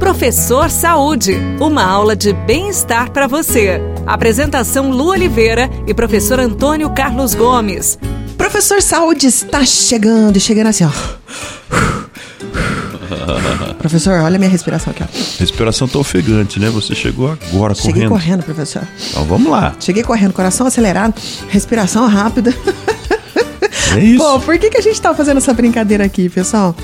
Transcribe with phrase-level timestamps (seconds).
[0.00, 3.80] Professor Saúde, uma aula de bem-estar para você.
[4.06, 7.98] Apresentação Lu Oliveira e professor Antônio Carlos Gomes.
[8.36, 10.90] Professor Saúde está chegando, chegando assim, ó.
[13.78, 15.06] professor, olha a minha respiração aqui, ó.
[15.38, 16.70] Respiração tá ofegante, né?
[16.70, 18.10] Você chegou agora Cheguei correndo.
[18.10, 18.82] correndo, professor.
[19.10, 19.74] Então vamos lá.
[19.78, 21.14] Cheguei correndo, coração acelerado,
[21.48, 22.54] respiração rápida.
[23.96, 24.24] É isso.
[24.24, 26.74] Pô, por que, que a gente tá fazendo essa brincadeira aqui, pessoal?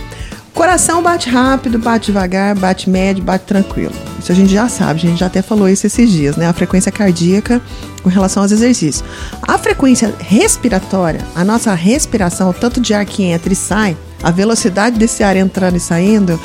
[0.67, 3.93] Coração bate rápido, bate devagar, bate médio, bate tranquilo.
[4.19, 6.49] Isso a gente já sabe, a gente já até falou isso esses dias, né?
[6.49, 7.63] A frequência cardíaca
[8.03, 9.05] com relação aos exercícios.
[9.47, 14.33] A frequência respiratória, a nossa respiração, o tanto de ar que entra e sai, a
[14.33, 16.39] velocidade desse ar entrando e saindo,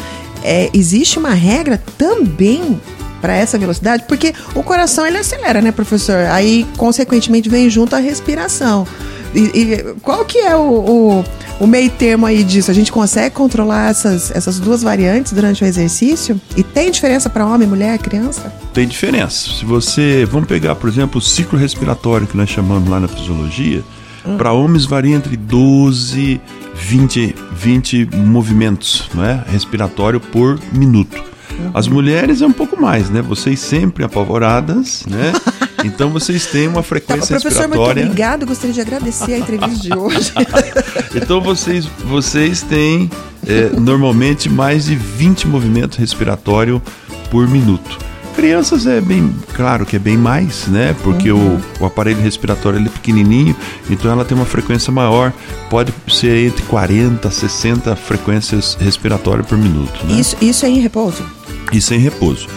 [0.43, 2.79] é, existe uma regra também
[3.19, 6.27] para essa velocidade, porque o coração ele acelera, né, professor?
[6.29, 8.85] Aí, consequentemente, vem junto a respiração.
[9.33, 11.25] E, e qual que é o, o,
[11.61, 12.69] o, meio termo aí disso?
[12.69, 16.39] A gente consegue controlar essas, essas duas variantes durante o exercício?
[16.57, 18.53] E tem diferença para homem, mulher, criança?
[18.73, 19.49] Tem diferença.
[19.51, 20.25] Se você.
[20.29, 23.83] Vamos pegar, por exemplo, o ciclo respiratório que nós chamamos lá na fisiologia.
[24.25, 24.37] Hum.
[24.37, 26.39] Para homens varia entre 12
[26.73, 29.43] 20, 20 movimentos não é?
[29.47, 31.17] respiratório por minuto.
[31.17, 31.71] Uhum.
[31.73, 33.21] As mulheres é um pouco mais, né?
[33.21, 35.33] Vocês sempre apavoradas, né?
[35.83, 38.03] Então vocês têm uma frequência tá, professor, respiratória.
[38.03, 40.31] Muito obrigado, gostaria de agradecer a entrevista de hoje.
[41.15, 43.09] então vocês, vocês têm
[43.47, 46.81] é, normalmente mais de 20 movimentos respiratórios
[47.29, 47.97] por minuto.
[48.35, 50.95] Crianças é bem claro que é bem mais, né?
[51.03, 51.59] Porque uhum.
[51.79, 53.55] o, o aparelho respiratório é pequenininho,
[53.89, 55.33] então ela tem uma frequência maior.
[55.69, 60.05] Pode ser entre 40 a 60 frequências respiratórias por minuto.
[60.05, 60.19] Né?
[60.19, 61.23] Isso, isso é em repouso?
[61.71, 62.47] Isso é em repouso.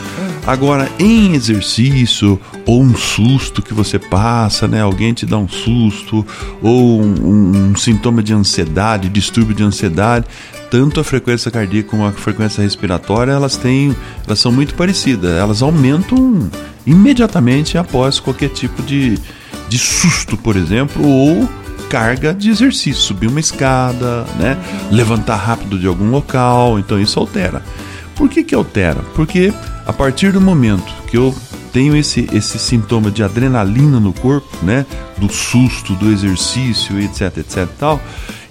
[0.47, 4.83] Agora, em exercício ou um susto que você passa, né?
[4.83, 6.25] Alguém te dá um susto
[6.62, 10.27] ou um, um sintoma de ansiedade, distúrbio de ansiedade,
[10.70, 15.31] tanto a frequência cardíaca como a frequência respiratória, elas têm, elas são muito parecidas.
[15.31, 16.51] Elas aumentam
[16.86, 19.19] imediatamente após qualquer tipo de,
[19.70, 21.48] de susto, por exemplo, ou
[21.89, 24.58] carga de exercício, subir uma escada, né?
[24.91, 27.63] Levantar rápido de algum local, então isso altera.
[28.14, 29.01] Por que que altera?
[29.14, 29.52] Porque
[29.86, 31.35] a partir do momento que eu
[31.73, 34.86] tenho esse, esse sintoma de adrenalina no corpo, né,
[35.19, 38.01] do susto, do exercício, etc, etc tal,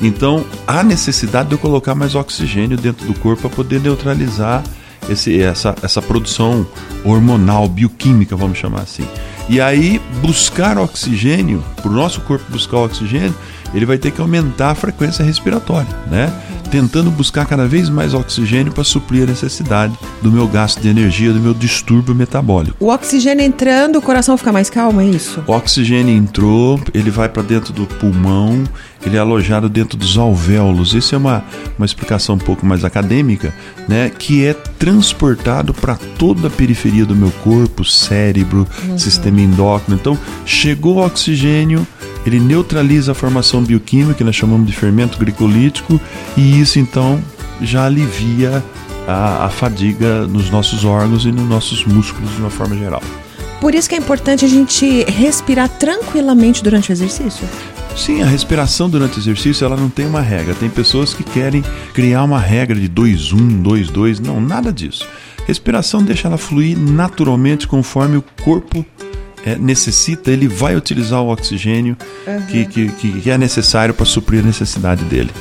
[0.01, 4.61] então há necessidade de eu colocar mais oxigênio dentro do corpo para poder neutralizar
[5.09, 6.65] esse, essa, essa produção
[7.03, 9.07] hormonal, bioquímica, vamos chamar assim.
[9.49, 13.35] E aí, buscar oxigênio, para o nosso corpo buscar oxigênio,
[13.73, 16.31] ele vai ter que aumentar a frequência respiratória, né?
[16.73, 21.31] Tentando buscar cada vez mais oxigênio para suprir a necessidade do meu gasto de energia,
[21.31, 22.75] do meu distúrbio metabólico.
[22.79, 25.43] O oxigênio entrando, o coração fica mais calmo, é isso?
[25.45, 28.63] O oxigênio entrou, ele vai para dentro do pulmão,
[29.05, 30.95] ele é alojado dentro dos alvéolos.
[30.95, 31.45] Isso é uma,
[31.77, 33.53] uma explicação um pouco mais acadêmica,
[33.87, 34.09] né?
[34.09, 38.97] Que é transportado para toda a periferia do meu corpo, cérebro, uhum.
[38.97, 39.99] sistema endócrino.
[40.01, 41.85] Então, chegou o oxigênio,
[42.25, 45.99] ele neutraliza a formação bioquímica, que nós chamamos de fermento glicolítico,
[46.37, 47.21] e isso então
[47.61, 48.63] já alivia
[49.07, 53.01] a, a fadiga nos nossos órgãos e nos nossos músculos de uma forma geral.
[53.59, 57.47] Por isso que é importante a gente respirar tranquilamente durante o exercício.
[57.95, 60.53] Sim, a respiração durante o exercício ela não tem uma regra.
[60.53, 61.63] Tem pessoas que querem
[61.93, 64.19] criar uma regra de 2-1, 2-2.
[64.19, 65.07] Não, nada disso.
[65.45, 68.85] Respiração deixa ela fluir naturalmente conforme o corpo
[69.45, 72.41] é, necessita, ele vai utilizar o oxigênio uhum.
[72.47, 75.31] que, que, que é necessário para suprir a necessidade dele.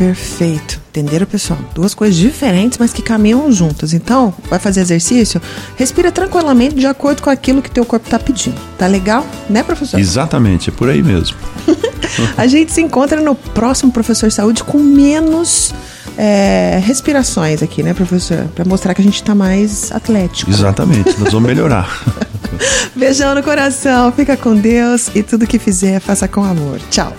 [0.00, 0.80] Perfeito.
[0.88, 1.58] Entenderam, pessoal?
[1.74, 3.92] Duas coisas diferentes, mas que caminham juntas.
[3.92, 5.40] Então, vai fazer exercício?
[5.76, 8.58] Respira tranquilamente de acordo com aquilo que teu corpo está pedindo.
[8.78, 9.26] Tá legal?
[9.48, 10.00] Né, professor?
[10.00, 11.36] Exatamente, é por aí mesmo.
[12.34, 15.74] a gente se encontra no próximo Professor Saúde com menos
[16.16, 18.48] é, respirações aqui, né, professor?
[18.54, 20.50] Para mostrar que a gente está mais atlético.
[20.50, 22.02] Exatamente, nós vamos melhorar.
[22.94, 26.80] Beijão no coração, fica com Deus e tudo que fizer, faça com amor.
[26.90, 27.12] Tchau.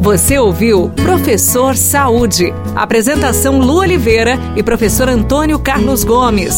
[0.00, 2.52] Você ouviu Professor Saúde.
[2.74, 6.56] Apresentação Lu Oliveira e professor Antônio Carlos Gomes.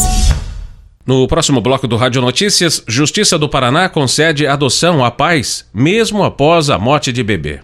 [1.06, 6.70] No próximo bloco do Rádio Notícias, Justiça do Paraná concede adoção a pais, mesmo após
[6.70, 7.60] a morte de bebê.